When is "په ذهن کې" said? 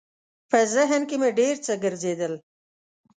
0.49-1.15